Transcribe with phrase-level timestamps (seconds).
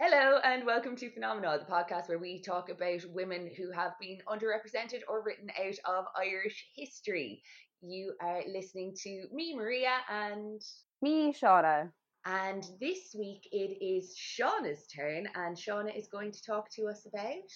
[0.00, 4.18] Hello and welcome to Phenomenal, the podcast where we talk about women who have been
[4.28, 7.42] underrepresented or written out of Irish history.
[7.82, 10.62] You are listening to me, Maria, and
[11.02, 11.90] me, Shauna.
[12.24, 17.04] And this week it is Shauna's turn, and Shauna is going to talk to us
[17.04, 17.50] about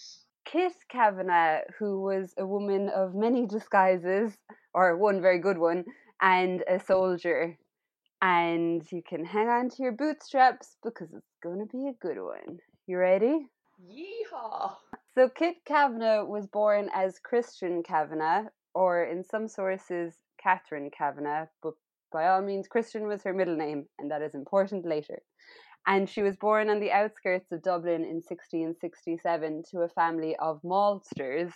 [0.44, 4.36] Kit Kavanagh, who was a woman of many disguises,
[4.74, 5.84] or one very good one,
[6.20, 7.56] and a soldier
[8.22, 12.22] and you can hang on to your bootstraps because it's going to be a good
[12.22, 12.58] one.
[12.86, 13.46] You ready?
[13.84, 14.76] Yeehaw!
[15.14, 21.74] So, Kit Kavanagh was born as Christian Kavanagh, or in some sources, Catherine Kavanagh, but
[22.12, 25.20] by all means, Christian was her middle name, and that is important later.
[25.86, 30.62] And she was born on the outskirts of Dublin in 1667 to a family of
[30.62, 31.50] maltsters,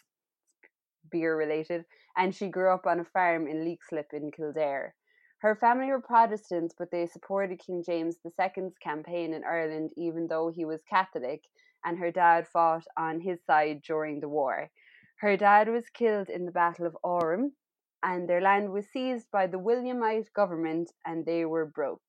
[1.12, 1.84] beer related,
[2.16, 4.94] and she grew up on a farm in Leixlip in Kildare.
[5.40, 10.48] Her family were Protestants, but they supported King James II's campaign in Ireland, even though
[10.48, 11.44] he was Catholic,
[11.84, 14.70] and her dad fought on his side during the war.
[15.16, 17.52] Her dad was killed in the Battle of Aughrim,
[18.02, 22.00] and their land was seized by the Williamite government, and they were broke.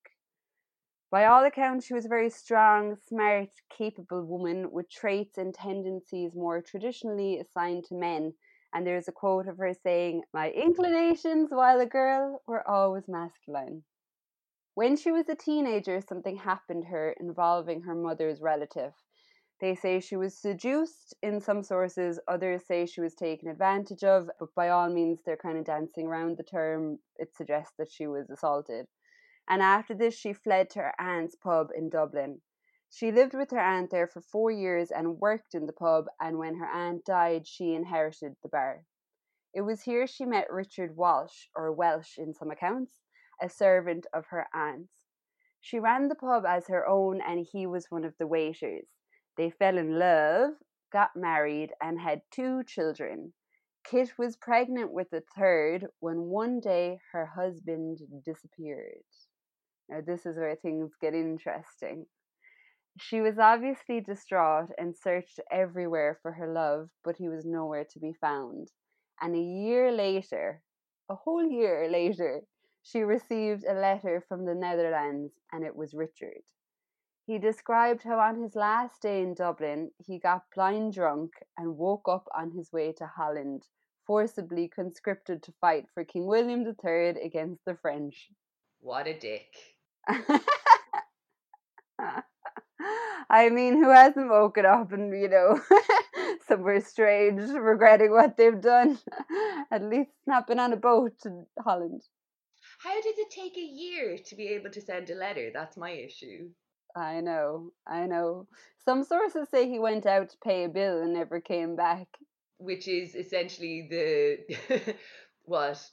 [1.10, 6.34] By all accounts, she was a very strong, smart, capable woman with traits and tendencies
[6.34, 8.36] more traditionally assigned to men
[8.78, 13.82] and there's a quote of her saying, My inclinations while a girl were always masculine.
[14.76, 18.94] When she was a teenager, something happened to her involving her mother's relative.
[19.60, 24.30] They say she was seduced in some sources, others say she was taken advantage of,
[24.40, 27.00] but by all means, they're kind of dancing around the term.
[27.16, 28.86] It suggests that she was assaulted.
[29.50, 32.42] And after this, she fled to her aunt's pub in Dublin.
[32.90, 36.38] She lived with her aunt there for four years and worked in the pub, and
[36.38, 38.86] when her aunt died, she inherited the bar.
[39.54, 43.02] It was here she met Richard Walsh, or Welsh in some accounts,
[43.42, 45.06] a servant of her aunt's.
[45.60, 48.88] She ran the pub as her own, and he was one of the waiters.
[49.36, 50.54] They fell in love,
[50.92, 53.34] got married, and had two children.
[53.84, 59.04] Kit was pregnant with the third when one day her husband disappeared.
[59.90, 62.06] Now, this is where things get interesting.
[63.00, 68.00] She was obviously distraught and searched everywhere for her love, but he was nowhere to
[68.00, 68.72] be found.
[69.22, 70.62] And a year later,
[71.10, 72.42] a whole year later,
[72.82, 76.42] she received a letter from the Netherlands, and it was Richard.
[77.26, 82.08] He described how on his last day in Dublin, he got blind drunk and woke
[82.08, 83.68] up on his way to Holland,
[84.06, 88.30] forcibly conscripted to fight for King William III against the French.
[88.80, 89.54] What a dick.
[93.30, 95.60] I mean, who hasn't woken up and, you know,
[96.48, 99.00] somewhere strange, regretting what they've done?
[99.72, 102.04] At least not been on a boat to Holland.
[102.80, 105.50] How does it take a year to be able to send a letter?
[105.54, 106.50] That's my issue.
[106.96, 108.48] I know, I know.
[108.84, 112.08] Some sources say he went out to pay a bill and never came back.
[112.60, 114.96] Which is essentially the,
[115.44, 115.84] what,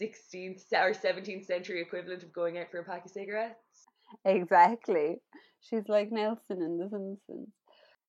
[0.00, 3.86] 16th or 17th century equivalent of going out for a pack of cigarettes?
[4.24, 5.20] Exactly.
[5.64, 7.48] She's like Nelson in The Simpsons.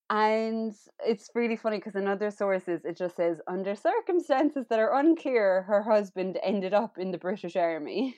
[0.09, 4.93] And it's really funny because in other sources it just says, under circumstances that are
[4.93, 8.15] unclear, her husband ended up in the British Army.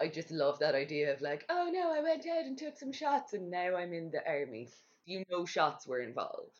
[0.00, 2.92] I just love that idea of like, oh no, I went out and took some
[2.92, 4.68] shots and now I'm in the army.
[5.06, 6.58] You know, shots were involved.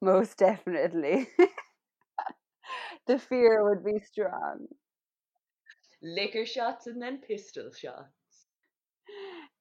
[0.00, 1.28] Most definitely.
[3.06, 4.66] the fear would be strong.
[6.02, 8.10] Liquor shots and then pistol shots.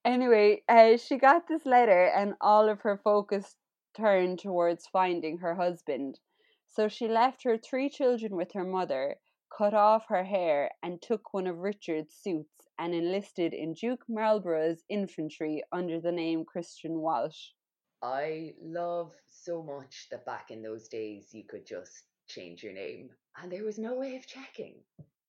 [0.05, 3.55] Anyway, uh, she got this letter, and all of her focus
[3.97, 6.19] turned towards finding her husband.
[6.67, 9.15] So she left her three children with her mother,
[9.57, 14.83] cut off her hair, and took one of Richard's suits and enlisted in Duke Marlborough's
[14.89, 17.49] infantry under the name Christian Walsh.
[18.03, 23.09] I love so much that back in those days you could just change your name
[23.41, 24.75] and there was no way of checking.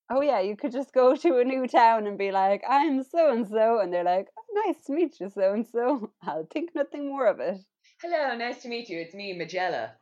[0.09, 3.31] Oh yeah, you could just go to a new town and be like, "I'm so
[3.33, 6.75] and so," and they're like, oh, "Nice to meet you, so and so." I'll think
[6.75, 7.61] nothing more of it.
[8.03, 9.01] Hello, nice to meet you.
[9.01, 9.93] It's me, Magella.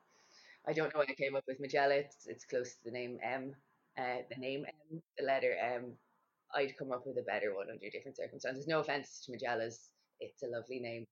[0.67, 1.93] I don't know why I came up with Magella.
[1.93, 3.55] It's it's close to the name M.
[3.97, 5.97] Uh, the name M, the letter M.
[6.55, 8.67] I'd come up with a better one under different circumstances.
[8.67, 9.89] No offense to Magellas.
[10.21, 11.05] It's a lovely name.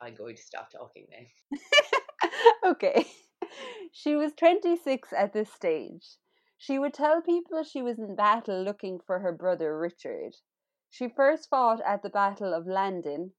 [0.00, 1.58] I'm going to stop talking now.
[2.70, 3.06] okay.
[3.94, 6.16] She was 26 at this stage.
[6.62, 10.36] She would tell people she was in battle looking for her brother Richard.
[10.90, 13.34] She first fought at the Battle of Landen,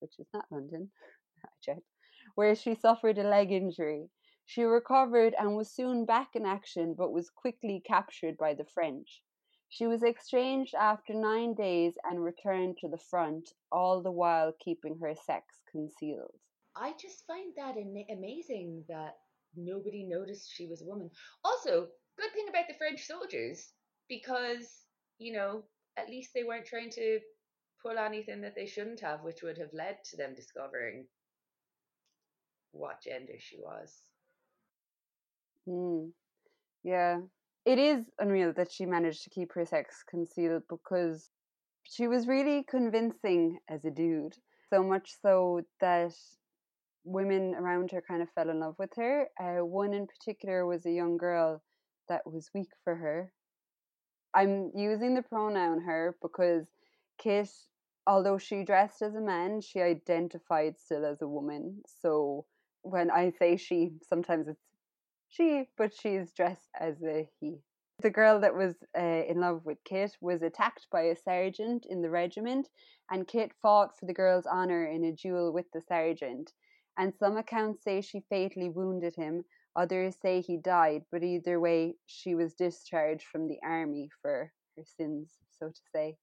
[0.00, 0.90] which is not London,
[1.44, 1.86] I checked,
[2.34, 4.10] where she suffered a leg injury.
[4.44, 9.22] She recovered and was soon back in action, but was quickly captured by the French.
[9.68, 14.98] She was exchanged after nine days and returned to the front, all the while keeping
[14.98, 16.40] her sex concealed.
[16.74, 19.14] I just find that amazing that
[19.54, 21.12] nobody noticed she was a woman.
[21.44, 23.68] Also, good thing about the French soldiers
[24.08, 24.68] because
[25.18, 25.62] you know
[25.96, 27.20] at least they weren't trying to
[27.84, 31.06] pull anything that they shouldn't have, which would have led to them discovering
[32.72, 34.02] what gender she was.
[35.68, 36.10] Mm.
[36.82, 37.20] Yeah.
[37.64, 41.30] It is unreal that she managed to keep her sex concealed because
[41.84, 44.34] she was really convincing as a dude.
[44.70, 46.12] So much so that
[47.04, 49.28] women around her kind of fell in love with her.
[49.40, 51.62] Uh, one in particular was a young girl
[52.08, 53.32] that was weak for her.
[54.34, 56.66] I'm using the pronoun her because
[57.18, 57.48] Kit,
[58.06, 61.82] although she dressed as a man, she identified still as a woman.
[62.02, 62.46] So
[62.82, 64.60] when I say she, sometimes it's
[65.28, 67.58] she, but she's dressed as a he.
[68.00, 72.02] The girl that was uh, in love with Kit was attacked by a sergeant in
[72.02, 72.68] the regiment,
[73.10, 76.52] and Kit fought for the girl's honour in a duel with the sergeant.
[76.96, 79.44] And some accounts say she fatally wounded him,
[79.76, 84.84] others say he died, but either way, she was discharged from the army for her
[84.96, 86.16] sins, so to say.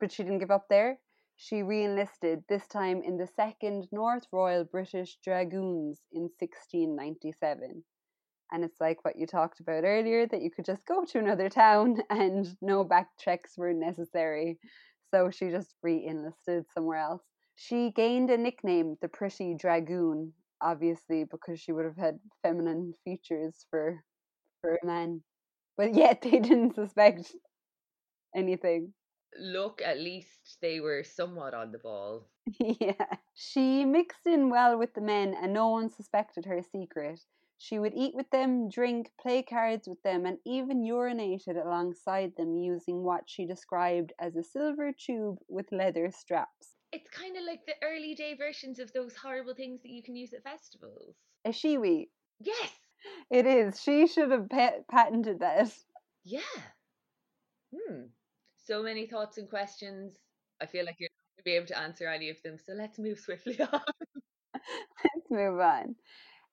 [0.00, 0.98] But she didn't give up there.
[1.36, 7.84] She re enlisted, this time in the 2nd North Royal British Dragoons in 1697
[8.52, 11.48] and it's like what you talked about earlier that you could just go to another
[11.48, 14.58] town and no back checks were necessary
[15.10, 17.22] so she just re-enlisted somewhere else
[17.56, 20.32] she gained a nickname the pretty dragoon
[20.62, 24.02] obviously because she would have had feminine features for
[24.60, 25.22] for a man
[25.76, 27.34] but yet they didn't suspect
[28.34, 28.92] anything
[29.40, 32.28] Look, at least they were somewhat on the ball.
[32.60, 37.20] yeah she mixed in well with the men and no one suspected her secret
[37.62, 42.56] she would eat with them, drink, play cards with them, and even urinated alongside them
[42.56, 46.71] using what she described as a silver tube with leather straps.
[46.92, 50.14] It's kind of like the early day versions of those horrible things that you can
[50.14, 51.16] use at festivals.
[51.44, 52.08] A Shewee.
[52.38, 52.70] Yes.
[53.30, 53.80] It is.
[53.80, 55.72] She should have pa- patented that.
[56.24, 56.40] Yeah.
[57.74, 58.02] Hmm.
[58.58, 60.18] So many thoughts and questions.
[60.60, 62.58] I feel like you're not going to be able to answer any of them.
[62.58, 63.80] So let's move swiftly on.
[65.04, 65.96] Let's move on.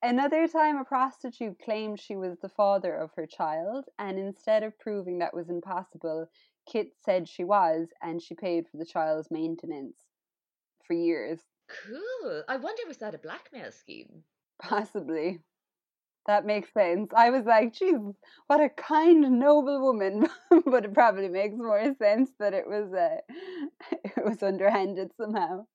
[0.02, 4.80] Another time, a prostitute claimed she was the father of her child, and instead of
[4.80, 6.28] proving that was impossible,
[6.66, 10.09] Kit said she was, and she paid for the child's maintenance
[10.90, 11.40] for years.
[11.86, 12.44] Cool.
[12.50, 14.24] I wonder was that a blackmail scheme?
[14.62, 15.40] Possibly.
[16.26, 17.12] That makes sense.
[17.16, 17.96] I was like, geez,
[18.48, 20.28] what a kind, noble woman.
[20.66, 23.18] but it probably makes more sense that it was uh,
[24.04, 25.66] it was underhanded somehow.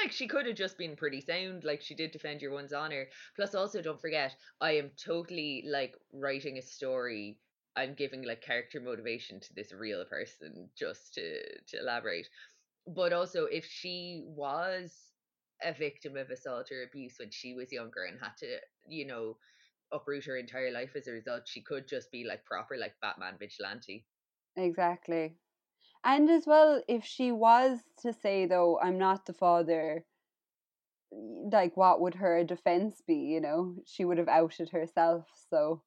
[0.00, 3.06] Like she could have just been pretty sound, like she did defend your one's honor.
[3.36, 7.38] Plus, also don't forget, I am totally like writing a story.
[7.76, 12.28] I'm giving like character motivation to this real person just to to elaborate.
[12.86, 15.12] But also, if she was
[15.62, 19.38] a victim of assault or abuse when she was younger and had to, you know,
[19.92, 23.38] uproot her entire life as a result, she could just be like proper like Batman
[23.38, 24.06] vigilante.
[24.56, 25.38] Exactly.
[26.04, 30.06] And as well, if she was to say, though, I'm not the father,
[31.10, 33.14] like, what would her defense be?
[33.16, 35.26] You know, she would have outed herself.
[35.50, 35.82] So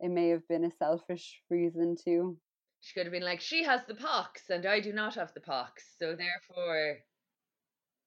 [0.00, 2.38] it may have been a selfish reason too.
[2.80, 5.40] She could have been like, she has the pox and I do not have the
[5.40, 5.94] pox.
[5.98, 6.98] So therefore,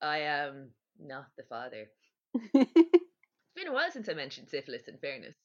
[0.02, 1.90] I am not the father.
[3.54, 5.36] It's been a while since I mentioned syphilis, in fairness.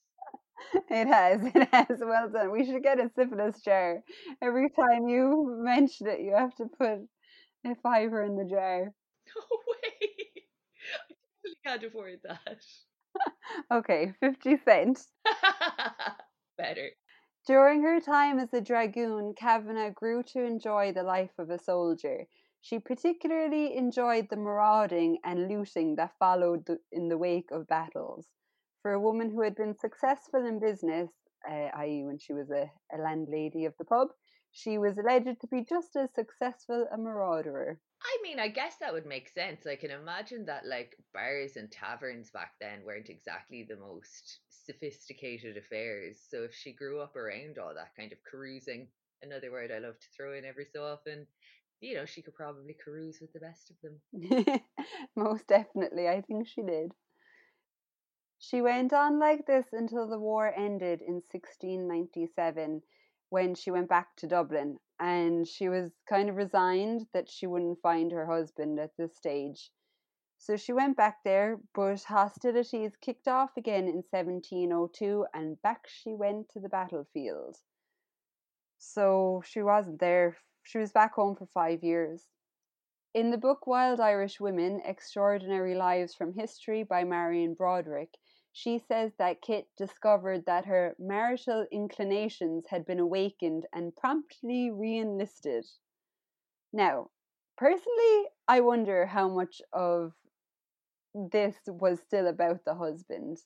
[0.89, 1.99] It has, it has.
[1.99, 2.51] Well done.
[2.51, 4.01] We should get a syphilis jar.
[4.41, 6.99] Every time you mention it, you have to put
[7.65, 8.93] a fiver in the jar.
[9.35, 10.43] No way.
[11.09, 11.13] I
[11.43, 12.59] totally can't afford that.
[13.71, 15.07] Okay, 50 cents.
[16.57, 16.89] Better.
[17.47, 22.27] During her time as a dragoon, Kavanagh grew to enjoy the life of a soldier.
[22.59, 28.27] She particularly enjoyed the marauding and looting that followed the, in the wake of battles.
[28.81, 31.09] For a woman who had been successful in business,
[31.49, 34.09] uh, i.e., when she was a, a landlady of the pub,
[34.51, 37.79] she was alleged to be just as successful a marauderer.
[38.01, 39.65] I mean, I guess that would make sense.
[39.65, 45.57] I can imagine that like bars and taverns back then weren't exactly the most sophisticated
[45.57, 46.19] affairs.
[46.29, 48.87] So if she grew up around all that kind of carousing,
[49.23, 51.25] another word I love to throw in every so often,
[51.79, 54.61] you know, she could probably carouse with the best of them.
[55.15, 56.91] Most definitely, I think she did.
[58.39, 62.81] She went on like this until the war ended in 1697
[63.29, 67.81] when she went back to Dublin and she was kind of resigned that she wouldn't
[67.81, 69.71] find her husband at this stage.
[70.39, 76.13] So she went back there, but hostilities kicked off again in 1702 and back she
[76.13, 77.57] went to the battlefield.
[78.77, 80.37] So she wasn't there.
[80.63, 82.27] She was back home for five years.
[83.13, 88.13] In the book Wild Irish Women Extraordinary Lives from History by Marian Broderick,
[88.57, 94.97] she says that Kit discovered that her marital inclinations had been awakened and promptly re
[94.97, 95.63] enlisted.
[96.73, 97.11] Now,
[97.55, 100.13] personally, I wonder how much of
[101.13, 103.37] this was still about the husband.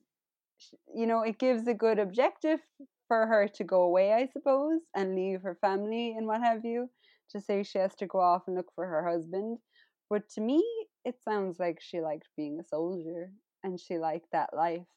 [0.95, 2.61] You know, it gives a good objective
[3.09, 6.89] for her to go away, I suppose, and leave her family and what have you,
[7.31, 9.57] to say she has to go off and look for her husband.
[10.09, 10.63] But to me,
[11.03, 14.87] it sounds like she liked being a soldier and she liked that life.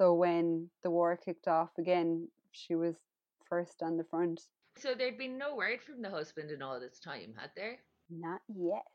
[0.00, 2.94] So when the war kicked off again, she was
[3.50, 4.40] first on the front.
[4.78, 7.76] So there'd been no word from the husband in all this time, had there?
[8.08, 8.86] Not yet.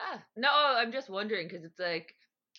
[0.00, 2.12] Ah, no, I'm just wondering because it's like,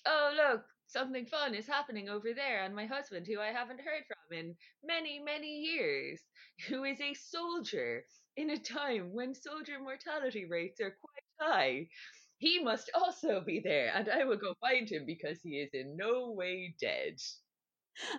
[0.05, 4.03] oh, look, something fun is happening over there, and my husband, who I haven't heard
[4.07, 4.55] from in
[4.85, 6.21] many, many years,
[6.69, 8.05] who is a soldier
[8.37, 11.87] in a time when soldier mortality rates are quite high.
[12.37, 15.97] He must also be there, and I will go find him because he is in
[15.97, 17.17] no way dead.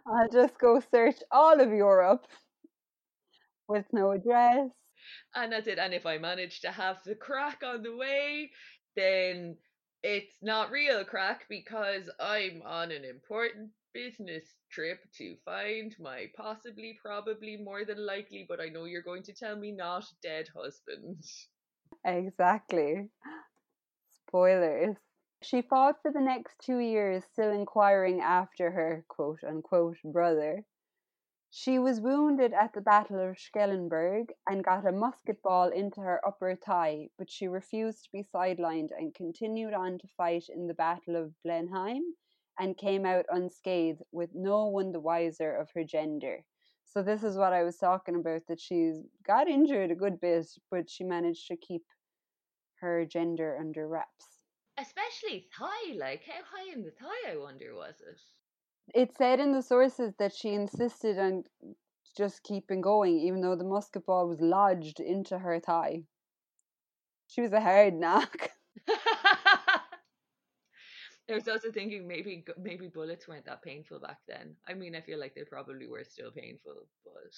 [0.07, 2.27] I'll just go search all of Europe
[3.69, 4.71] with no address.
[5.35, 5.79] And that's it.
[5.79, 8.51] And if I manage to have the crack on the way,
[8.97, 9.57] then
[10.03, 16.99] it's not real crack because I'm on an important business trip to find my possibly,
[17.05, 21.23] probably, more than likely, but I know you're going to tell me not dead husband.
[22.05, 23.09] Exactly.
[24.29, 24.97] Spoilers.
[25.45, 30.65] She fought for the next two years, still inquiring after her quote unquote brother.
[31.51, 36.25] She was wounded at the Battle of Schellenberg and got a musket ball into her
[36.25, 40.75] upper thigh, but she refused to be sidelined and continued on to fight in the
[40.75, 42.15] Battle of Blenheim
[42.57, 46.45] and came out unscathed with no one the wiser of her gender.
[46.85, 50.47] So this is what I was talking about that she's got injured a good bit,
[50.71, 51.83] but she managed to keep
[52.77, 54.32] her gender under wraps.
[54.79, 58.21] Especially thigh, like how high in the thigh I wonder was it?
[58.95, 61.45] It said in the sources that she insisted on
[62.17, 66.05] just keeping going, even though the musket ball was lodged into her thigh.
[67.29, 68.51] She was a hard knock.
[71.31, 74.57] I was also thinking maybe maybe bullets weren't that painful back then.
[74.67, 77.33] I mean, I feel like they probably were still painful, but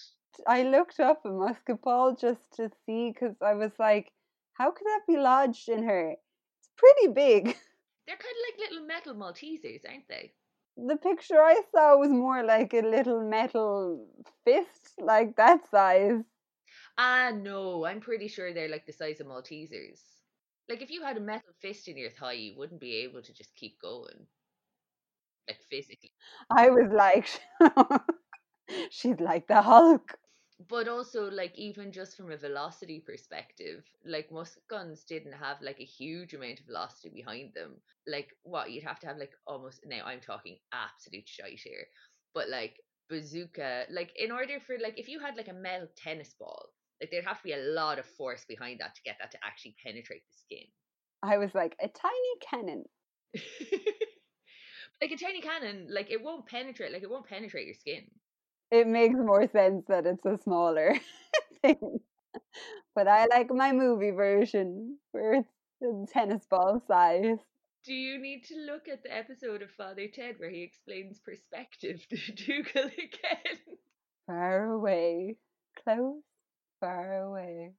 [0.46, 4.12] I looked up a musket ball just to see because I was like,
[4.54, 6.16] how could that be lodged in her?
[6.76, 7.44] Pretty big.
[8.06, 10.32] they're kind of like little metal Maltesers, aren't they?
[10.76, 14.06] The picture I saw was more like a little metal
[14.44, 16.22] fist, like that size.
[16.98, 20.00] Ah, no, I'm pretty sure they're like the size of Maltesers.
[20.68, 23.32] Like if you had a metal fist in your thigh, you wouldn't be able to
[23.32, 24.26] just keep going.
[25.48, 26.10] Like physically.
[26.50, 27.28] I was like,
[28.90, 30.18] she's like the Hulk.
[30.68, 35.80] But also, like even just from a velocity perspective, like musket guns didn't have like
[35.80, 37.80] a huge amount of velocity behind them.
[38.06, 41.86] Like what you'd have to have like almost now I'm talking absolute shite here,
[42.34, 46.34] but like bazooka, like in order for like if you had like a metal tennis
[46.38, 46.66] ball,
[47.00, 49.38] like there'd have to be a lot of force behind that to get that to
[49.44, 50.66] actually penetrate the skin.
[51.22, 52.84] I was like, a tiny cannon.
[55.00, 58.04] like a tiny cannon, like it won't penetrate, like it won't penetrate your skin.
[58.70, 60.94] It makes more sense that it's a smaller
[61.62, 62.00] thing.
[62.94, 65.44] But I like my movie version where
[65.80, 67.38] it's tennis ball size.
[67.84, 72.06] Do you need to look at the episode of Father Ted where he explains perspective
[72.10, 73.76] to Dougal again?
[74.26, 75.36] Far away,
[75.82, 76.22] close,
[76.80, 77.72] far away.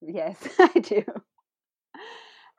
[0.00, 1.04] Yes, I do.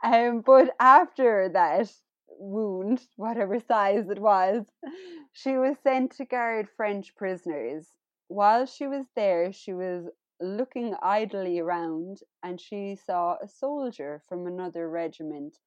[0.03, 1.91] Um, but after that
[2.37, 4.65] wound, whatever size it was,
[5.33, 7.87] she was sent to guard French prisoners.
[8.27, 10.05] While she was there, she was
[10.39, 15.57] looking idly around and she saw a soldier from another regiment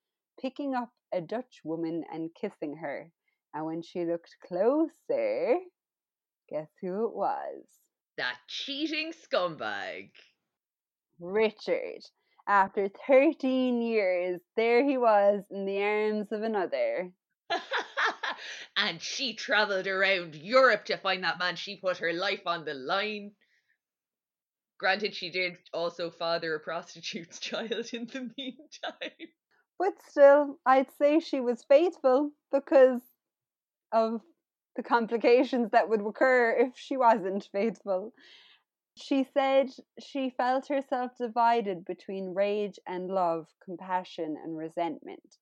[0.40, 3.10] picking up a Dutch woman and kissing her.
[3.54, 5.56] And when she looked closer,
[6.48, 7.64] guess who it was?
[8.16, 10.10] That cheating scumbag.
[11.20, 12.02] Richard.
[12.46, 17.10] After 13 years, there he was in the arms of another.
[18.76, 21.56] and she travelled around Europe to find that man.
[21.56, 23.32] She put her life on the line.
[24.78, 29.28] Granted, she did also father a prostitute's child in the meantime.
[29.78, 33.00] But still, I'd say she was faithful because
[33.92, 34.20] of
[34.76, 38.12] the complications that would occur if she wasn't faithful.
[38.96, 45.38] She said she felt herself divided between rage and love, compassion and resentment.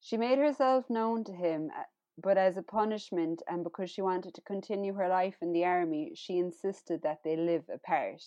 [0.00, 1.84] She made herself known to him, uh,
[2.18, 6.14] but as a punishment and because she wanted to continue her life in the army,
[6.14, 8.24] she insisted that they live apart.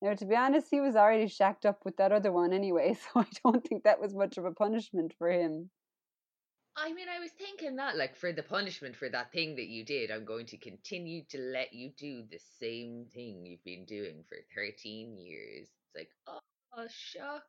[0.00, 3.20] Now, to be honest, he was already shacked up with that other one anyway, so
[3.20, 5.70] I don't think that was much of a punishment for him.
[6.76, 9.84] I mean, I was thinking that, like, for the punishment for that thing that you
[9.84, 14.24] did, I'm going to continue to let you do the same thing you've been doing
[14.28, 15.68] for 13 years.
[15.68, 17.44] It's like, oh, shucks.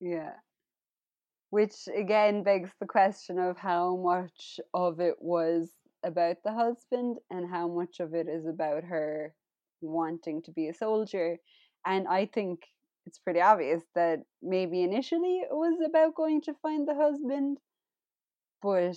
[0.00, 0.32] Yeah.
[1.48, 5.70] Which again begs the question of how much of it was
[6.04, 9.34] about the husband and how much of it is about her
[9.80, 11.38] wanting to be a soldier.
[11.86, 12.60] And I think
[13.06, 17.58] it's pretty obvious that maybe initially it was about going to find the husband,
[18.62, 18.96] but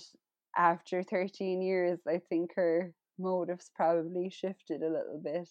[0.56, 5.48] after 13 years, I think her motives probably shifted a little bit.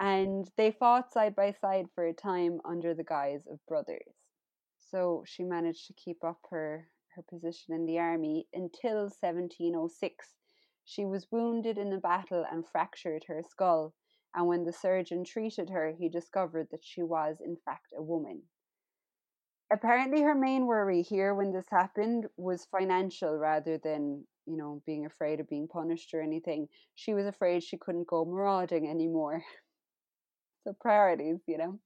[0.00, 4.14] And they fought side by side for a time under the guise of brothers.
[4.90, 10.26] So she managed to keep up her, her position in the army until 1706.
[10.84, 13.92] She was wounded in a battle and fractured her skull,
[14.34, 18.42] and when the surgeon treated her, he discovered that she was, in fact, a woman.
[19.70, 25.04] Apparently, her main worry here when this happened was financial rather than, you know, being
[25.04, 26.68] afraid of being punished or anything.
[26.94, 29.42] She was afraid she couldn't go marauding anymore.
[30.64, 31.78] so, priorities, you know.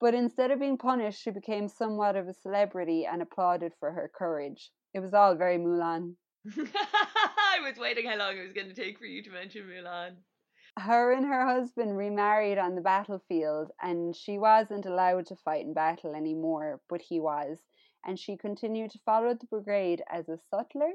[0.00, 4.10] But instead of being punished, she became somewhat of a celebrity and applauded for her
[4.12, 4.70] courage.
[4.94, 6.14] It was all very Mulan.
[6.56, 10.16] I was waiting how long it was going to take for you to mention Mulan
[10.78, 15.74] her and her husband remarried on the battlefield, and she wasn't allowed to fight in
[15.74, 17.58] battle anymore, but he was.
[18.04, 20.90] And she continued to follow the brigade as a sutler,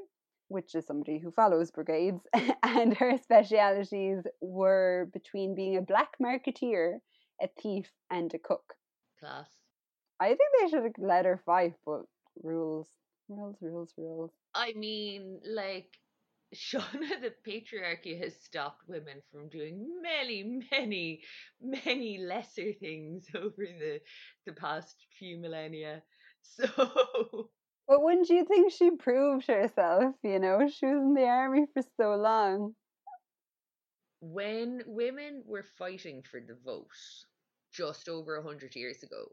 [0.50, 2.26] which is somebody who follows brigades,
[2.64, 7.00] and her specialities were between being a black marketeer,
[7.42, 8.74] a thief, and a cook.
[9.20, 9.48] Class.
[10.20, 12.02] I think they should have let her fight, but
[12.44, 12.90] rules,
[13.30, 14.32] rules, rules, rules.
[14.56, 15.90] I mean, like
[16.56, 21.22] Shauna, the patriarchy has stopped women from doing many, many,
[21.62, 24.00] many lesser things over the
[24.46, 26.04] the past few millennia.
[26.42, 27.50] So
[27.88, 30.68] But wouldn't you think she proved herself, you know?
[30.68, 32.76] She was in the army for so long.
[34.20, 36.88] When women were fighting for the vote
[37.72, 39.28] just over a hundred years ago,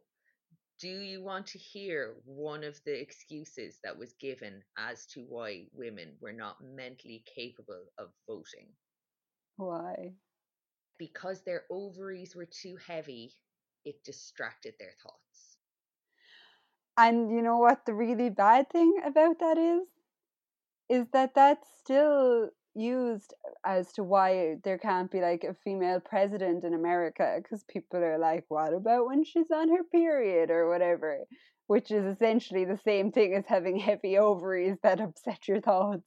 [0.84, 5.64] do you want to hear one of the excuses that was given as to why
[5.72, 8.68] women were not mentally capable of voting?
[9.56, 10.12] Why?
[10.98, 13.32] Because their ovaries were too heavy,
[13.86, 15.56] it distracted their thoughts.
[16.98, 19.88] And you know what the really bad thing about that is?
[20.90, 23.32] Is that that's still used
[23.64, 28.18] as to why there can't be like a female president in America because people are
[28.18, 31.20] like, what about when she's on her period or whatever?
[31.66, 36.04] Which is essentially the same thing as having heavy ovaries that upset your thoughts.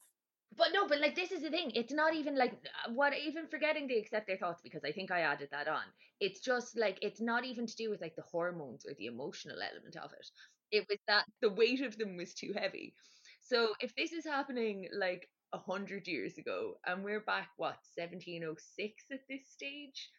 [0.56, 1.72] But no, but like this is the thing.
[1.74, 2.54] It's not even like
[2.94, 5.84] what even forgetting the accept their thoughts because I think I added that on.
[6.20, 9.58] It's just like it's not even to do with like the hormones or the emotional
[9.60, 10.26] element of it.
[10.70, 12.94] It was that the weight of them was too heavy.
[13.40, 19.04] So if this is happening like a hundred years ago, and we're back what 1706
[19.12, 20.10] at this stage.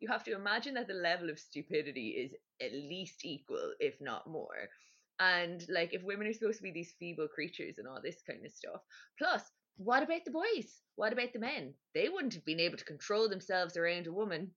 [0.00, 4.26] You have to imagine that the level of stupidity is at least equal, if not
[4.28, 4.68] more.
[5.20, 8.44] And like, if women are supposed to be these feeble creatures and all this kind
[8.44, 8.80] of stuff,
[9.18, 9.42] plus,
[9.76, 10.82] what about the boys?
[10.96, 11.74] What about the men?
[11.94, 14.52] They wouldn't have been able to control themselves around a woman,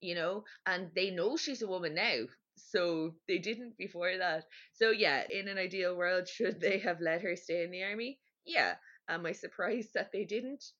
[0.00, 2.24] you know, and they know she's a woman now.
[2.56, 4.44] So they didn't before that.
[4.74, 8.18] So yeah, in an ideal world, should they have let her stay in the army?
[8.44, 8.74] Yeah,
[9.08, 10.72] Am I surprised that they didn't?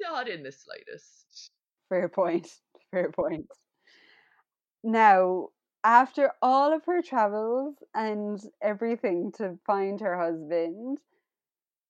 [0.00, 1.50] Not in the slightest.
[1.88, 2.48] Fair point.
[2.90, 3.46] Fair point.
[4.82, 5.48] Now,
[5.84, 10.98] after all of her travels and everything to find her husband,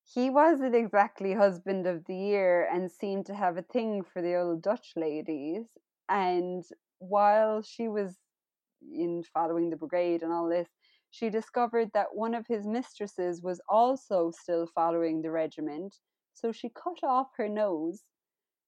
[0.05, 4.37] he wasn't exactly husband of the year and seemed to have a thing for the
[4.37, 5.67] old Dutch ladies.
[6.09, 6.65] And
[6.99, 8.17] while she was
[8.81, 10.69] in following the brigade and all this,
[11.11, 15.97] she discovered that one of his mistresses was also still following the regiment,
[16.35, 18.05] so she cut off her nose.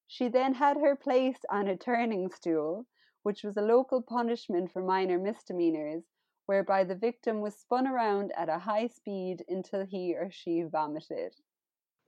[0.06, 2.86] She then had her placed on a turning stool,
[3.22, 6.04] which was a local punishment for minor misdemeanors,
[6.46, 11.34] whereby the victim was spun around at a high speed until he or she vomited.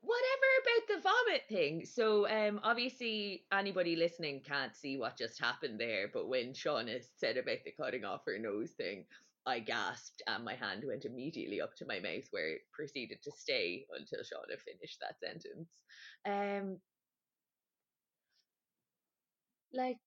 [0.00, 1.84] Whatever about the vomit thing.
[1.84, 7.36] So, um, obviously, anybody listening can't see what just happened there, but when Shauna said
[7.36, 9.04] about the cutting off her nose thing,
[9.46, 13.32] I gasped and my hand went immediately up to my mouth where it proceeded to
[13.32, 15.68] stay until Shauna finished that sentence.
[16.26, 16.78] Um,
[19.72, 19.98] like,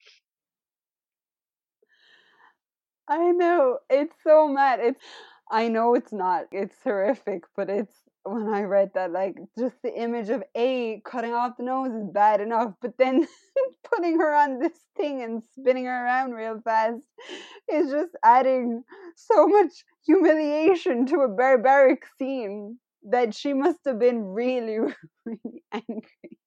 [3.07, 4.79] I know it's so mad.
[4.79, 5.03] It's
[5.49, 6.47] I know it's not.
[6.51, 11.33] It's horrific, but it's when I read that, like, just the image of A cutting
[11.33, 13.27] off the nose is bad enough, but then
[13.83, 17.03] putting her on this thing and spinning her around real fast
[17.71, 18.83] is just adding
[19.15, 19.71] so much
[20.05, 24.79] humiliation to a barbaric scene that she must have been really,
[25.25, 26.39] really angry.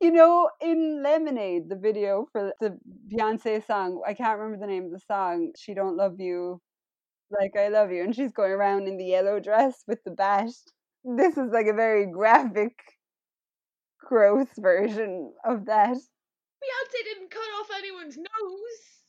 [0.00, 2.78] You know, in Lemonade, the video for the
[3.12, 6.60] Beyonce song, I can't remember the name of the song, She Don't Love You
[7.30, 10.50] Like I Love You, and she's going around in the yellow dress with the bat.
[11.06, 12.74] This is like a very graphic,
[14.00, 15.94] gross version of that.
[15.94, 19.06] Beyonce didn't cut off anyone's nose.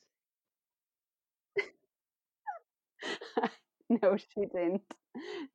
[4.03, 4.83] no, she didn't.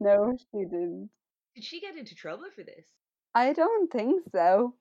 [0.01, 1.11] No, she didn't.
[1.55, 2.87] Did she get into trouble for this?
[3.37, 4.75] I don't think so.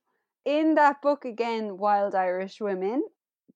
[0.45, 3.03] In that book again, Wild Irish Women,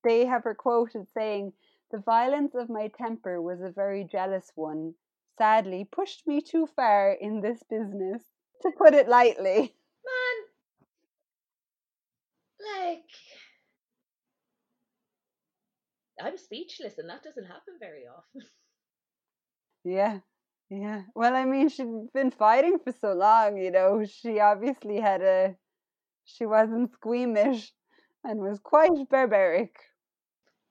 [0.04, 1.54] they have her quoted saying,
[1.92, 4.94] The violence of my temper was a very jealous one.
[5.38, 8.24] Sadly, pushed me too far in this business,
[8.62, 9.76] to put it lightly.
[10.06, 10.38] Man,
[12.60, 13.10] like,
[16.22, 18.42] I'm speechless, and that doesn't happen very often.
[19.84, 20.20] Yeah,
[20.70, 21.04] yeah.
[21.16, 24.06] Well, I mean, she'd been fighting for so long, you know.
[24.06, 25.56] She obviously had a.
[26.26, 27.72] She wasn't squeamish
[28.24, 29.76] and was quite barbaric.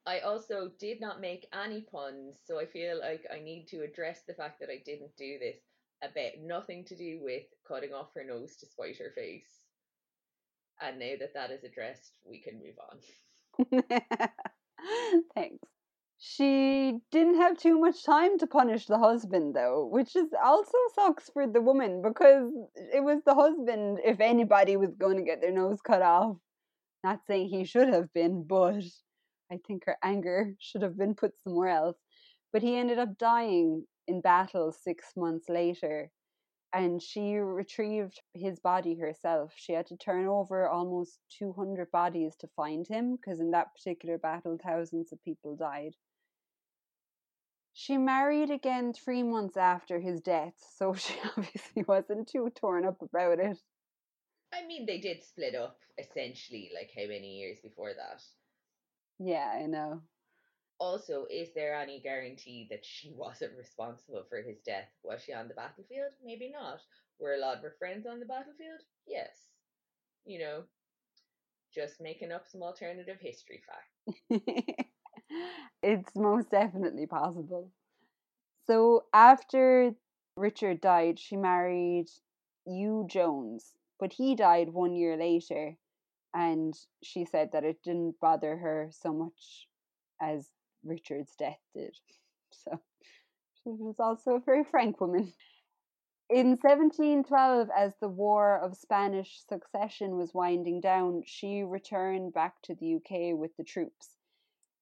[0.06, 4.22] I also did not make any puns, so I feel like I need to address
[4.26, 5.56] the fact that I didn't do this
[6.02, 9.64] about nothing to do with cutting off her nose to spite her face.
[10.80, 14.28] And now that that is addressed, we can move on.
[15.34, 15.64] Thanks.
[16.18, 21.30] She didn't have too much time to punish the husband, though, which is also sucks
[21.30, 22.50] for the woman because
[22.92, 26.36] it was the husband, if anybody was going to get their nose cut off.
[27.02, 28.82] Not saying he should have been, but
[29.50, 31.98] I think her anger should have been put somewhere else.
[32.52, 36.10] But he ended up dying in battle six months later
[36.74, 39.52] and she retrieved his body herself.
[39.56, 44.18] She had to turn over almost 200 bodies to find him because in that particular
[44.18, 45.94] battle, thousands of people died.
[47.72, 53.00] She married again three months after his death, so she obviously wasn't too torn up
[53.00, 53.58] about it.
[54.52, 58.22] I mean, they did split up essentially, like how many years before that?
[59.18, 60.02] Yeah, I know.
[60.78, 64.88] Also, is there any guarantee that she wasn't responsible for his death?
[65.02, 66.12] Was she on the battlefield?
[66.24, 66.80] Maybe not.
[67.18, 68.80] Were a lot of her friends on the battlefield?
[69.06, 69.48] Yes.
[70.26, 70.64] You know,
[71.72, 74.20] just making up some alternative history facts.
[75.82, 77.70] it's most definitely possible.
[78.66, 79.94] So after
[80.36, 82.10] Richard died, she married
[82.66, 85.76] Hugh Jones, but he died one year later,
[86.34, 89.68] and she said that it didn't bother her so much
[90.20, 90.50] as
[90.82, 91.96] Richard's death did.
[92.50, 92.80] So
[93.62, 95.32] she was also a very frank woman.
[96.30, 102.74] In 1712, as the War of Spanish Succession was winding down, she returned back to
[102.74, 104.16] the UK with the troops.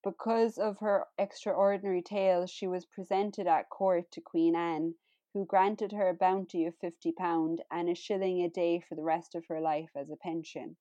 [0.05, 4.95] Because of her extraordinary tale, she was presented at court to Queen Anne,
[5.33, 9.35] who granted her a bounty of £50 and a shilling a day for the rest
[9.35, 10.77] of her life as a pension.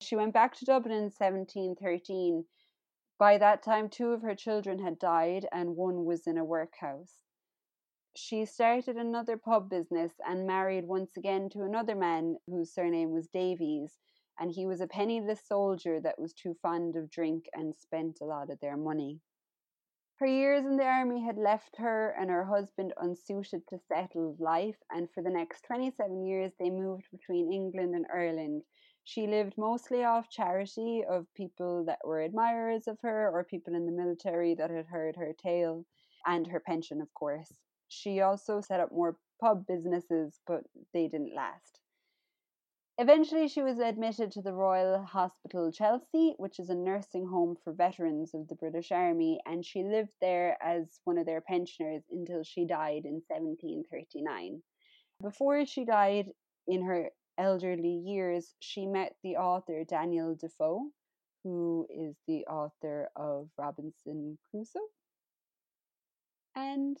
[0.00, 2.46] She went back to Dublin in 1713
[3.18, 7.18] by that time, two of her children had died and one was in a workhouse.
[8.14, 13.26] She started another pub business and married once again to another man whose surname was
[13.26, 13.98] Davies,
[14.38, 18.24] and he was a penniless soldier that was too fond of drink and spent a
[18.24, 19.20] lot of their money.
[20.18, 24.80] Her years in the army had left her and her husband unsuited to settled life,
[24.90, 28.62] and for the next 27 years they moved between England and Ireland,
[29.08, 33.86] she lived mostly off charity of people that were admirers of her or people in
[33.86, 35.86] the military that had heard her tale
[36.26, 37.50] and her pension, of course.
[37.88, 41.80] She also set up more pub businesses, but they didn't last.
[42.98, 47.72] Eventually, she was admitted to the Royal Hospital Chelsea, which is a nursing home for
[47.72, 52.42] veterans of the British Army, and she lived there as one of their pensioners until
[52.42, 54.62] she died in 1739.
[55.22, 56.26] Before she died,
[56.68, 60.90] in her elderly years, she met the author Daniel Defoe,
[61.44, 64.80] who is the author of Robinson Crusoe.
[66.54, 66.98] And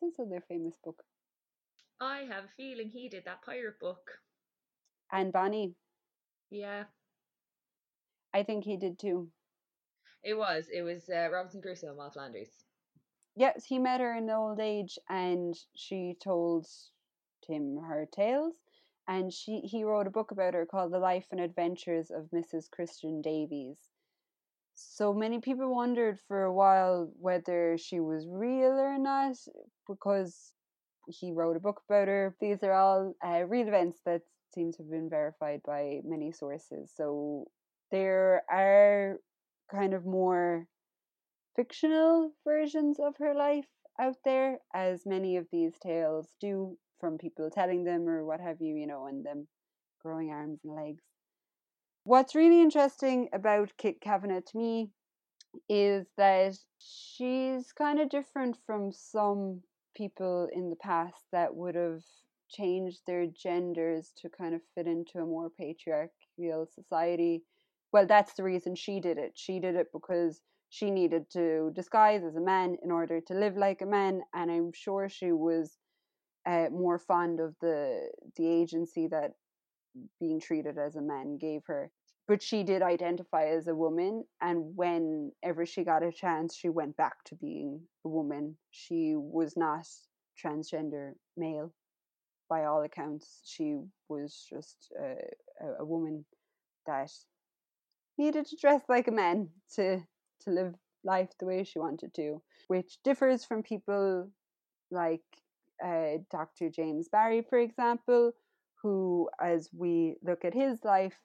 [0.00, 1.02] his other famous book?
[2.00, 4.18] I have a feeling he did that pirate book.
[5.10, 5.74] And Bonny.
[6.50, 6.84] Yeah.
[8.34, 9.28] I think he did too.
[10.22, 10.66] It was.
[10.72, 12.50] It was uh, Robinson Crusoe and Moll Flanders.
[13.36, 16.66] Yes, he met her in old age and she told
[17.46, 18.54] him her tales
[19.08, 22.70] and she he wrote a book about her called The Life and Adventures of Mrs.
[22.70, 23.78] Christian Davies.
[24.74, 29.36] So many people wondered for a while whether she was real or not,
[29.88, 30.52] because
[31.08, 32.36] he wrote a book about her.
[32.40, 34.22] These are all uh, real events that
[34.54, 36.92] seem to have been verified by many sources.
[36.94, 37.46] So
[37.90, 39.18] there are
[39.70, 40.66] kind of more
[41.56, 43.66] fictional versions of her life
[44.00, 48.60] out there, as many of these tales do from people telling them or what have
[48.60, 49.46] you, you know, and them
[50.02, 51.02] growing arms and legs.
[52.04, 54.90] What's really interesting about Kit Kavanagh to me
[55.68, 59.62] is that she's kind of different from some
[59.96, 62.02] people in the past that would have
[62.48, 67.42] changed their genders to kind of fit into a more patriarchal society.
[67.92, 69.32] Well, that's the reason she did it.
[69.34, 73.56] She did it because she needed to disguise as a man in order to live
[73.56, 75.76] like a man, and I'm sure she was
[76.46, 79.32] uh, more fond of the the agency that
[80.20, 81.90] being treated as a man gave her.
[82.26, 86.96] But she did identify as a woman, and whenever she got a chance, she went
[86.96, 88.56] back to being a woman.
[88.70, 89.86] She was not
[90.42, 91.72] transgender male
[92.48, 93.40] by all accounts.
[93.44, 95.14] She was just a,
[95.80, 96.24] a woman
[96.86, 97.10] that
[98.18, 100.00] needed to dress like a man to
[100.40, 100.74] to live
[101.04, 104.30] life the way she wanted to, which differs from people
[104.90, 105.22] like
[105.84, 106.70] uh, Dr.
[106.70, 108.32] James Barry, for example,
[108.82, 111.18] who, as we look at his life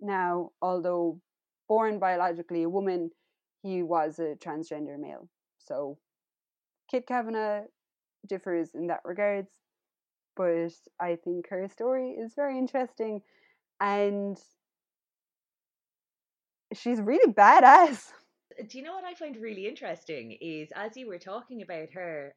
[0.00, 1.20] now, although
[1.68, 3.10] born biologically a woman,
[3.62, 5.28] he was a transgender male.
[5.58, 5.98] So
[6.90, 7.64] Kit Kavanagh
[8.26, 9.50] differs in that regards,
[10.36, 10.70] but
[11.00, 13.22] I think her story is very interesting
[13.80, 14.38] and
[16.72, 18.12] she's really badass.
[18.68, 22.34] Do you know what I find really interesting is as you were talking about her,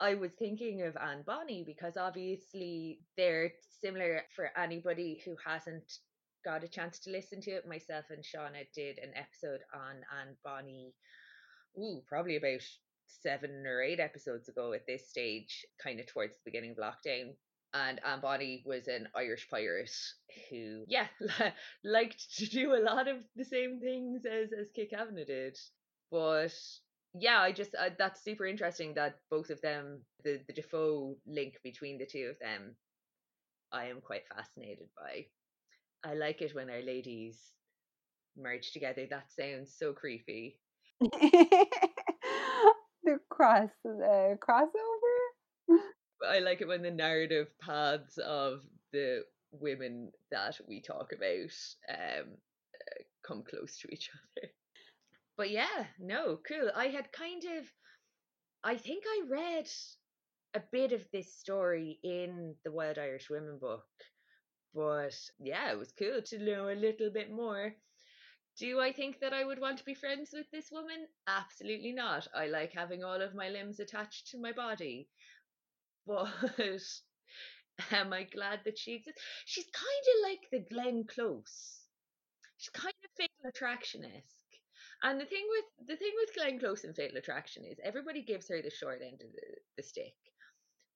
[0.00, 5.92] I was thinking of Anne Bonny because obviously they're similar for anybody who hasn't
[6.44, 7.68] got a chance to listen to it.
[7.68, 10.94] Myself and Shauna did an episode on Anne Bonny,
[11.76, 12.60] ooh, probably about
[13.06, 17.34] seven or eight episodes ago at this stage, kind of towards the beginning of lockdown.
[17.74, 19.90] And Anne Bonny was an Irish pirate
[20.48, 21.08] who, yeah,
[21.84, 25.58] liked to do a lot of the same things as, as Kit Kavanagh did.
[26.10, 26.54] But
[27.14, 31.54] yeah, I just uh, that's super interesting that both of them, the the Defoe link
[31.62, 32.76] between the two of them,
[33.72, 35.26] I am quite fascinated by.
[36.04, 37.38] I like it when our ladies
[38.36, 39.06] merge together.
[39.08, 40.58] That sounds so creepy.
[41.00, 41.66] the
[43.30, 45.78] cross, the crossover.
[46.28, 51.50] I like it when the narrative paths of the women that we talk about
[51.88, 54.50] um uh, come close to each other
[55.38, 56.68] but yeah, no, cool.
[56.74, 57.64] I had kind of,
[58.64, 59.68] I think I read
[60.54, 63.86] a bit of this story in the Wild Irish Women book,
[64.74, 67.72] but yeah, it was cool to know a little bit more.
[68.58, 71.06] Do I think that I would want to be friends with this woman?
[71.28, 72.26] Absolutely not.
[72.34, 75.08] I like having all of my limbs attached to my body.
[76.06, 76.32] But
[77.92, 79.22] am I glad that she exists?
[79.44, 81.82] She's kind of like the Glenn Close.
[82.56, 84.37] She's kind of fatal attractionist.
[85.02, 88.48] And the thing with the thing with Glenn Close and Fatal Attraction is everybody gives
[88.48, 90.14] her the short end of the, the stick.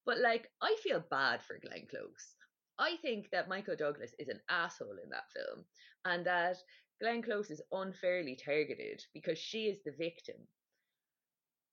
[0.04, 2.34] But like I feel bad for Glenn Close.
[2.78, 5.64] I think that Michael Douglas is an asshole in that film
[6.04, 6.56] and that
[7.00, 10.36] Glenn Close is unfairly targeted because she is the victim.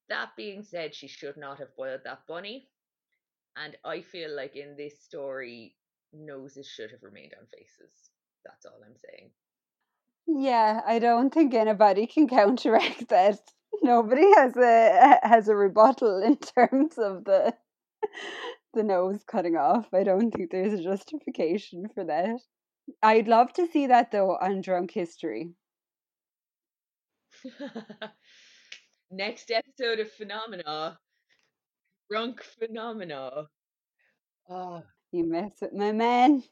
[0.10, 2.70] That being said, she should not have boiled that bunny.
[3.56, 5.76] And I feel like in this story,
[6.14, 8.10] noses should have remained on faces.
[8.46, 9.32] That's all I'm saying.
[10.32, 13.40] Yeah, I don't think anybody can counteract that.
[13.82, 17.54] Nobody has a has a rebuttal in terms of the
[18.74, 19.88] the nose cutting off.
[19.94, 22.40] I don't think there's a justification for that.
[23.02, 25.52] I'd love to see that though on Drunk History.
[29.12, 31.00] Next episode of Phenomena.
[32.12, 33.48] Drunk Phenomena.
[34.50, 34.84] Oh.
[35.12, 36.44] You mess with my man,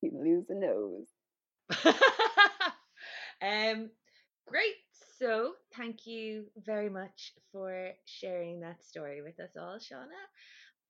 [0.00, 1.08] you lose a nose.
[3.42, 3.90] Um,
[4.46, 4.76] great.
[5.18, 10.22] So, thank you very much for sharing that story with us all, Shauna.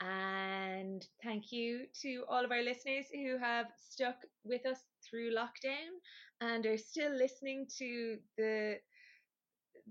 [0.00, 5.90] And thank you to all of our listeners who have stuck with us through lockdown
[6.40, 8.76] and are still listening to the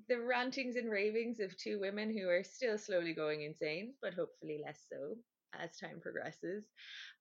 [0.08, 4.60] the rantings and ravings of two women who are still slowly going insane, but hopefully
[4.64, 5.16] less so
[5.54, 6.66] as time progresses.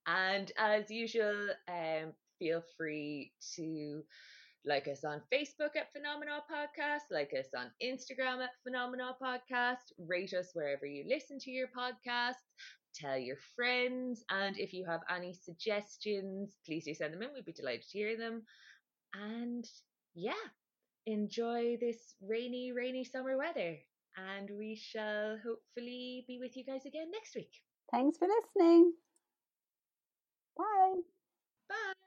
[0.07, 4.03] And as usual, um, feel free to
[4.66, 10.33] like us on Facebook at Phenomenal Podcast, like us on Instagram at Phenomenal Podcast, rate
[10.35, 12.44] us wherever you listen to your podcasts,
[12.94, 17.33] tell your friends, and if you have any suggestions, please do send them in.
[17.35, 18.42] We'd be delighted to hear them.
[19.14, 19.64] And
[20.14, 20.33] yeah,
[21.07, 23.79] enjoy this rainy, rainy summer weather.
[24.16, 27.50] and we shall hopefully be with you guys again next week.
[27.92, 28.94] Thanks for listening.
[30.57, 31.03] Bye.
[31.68, 32.03] Bye.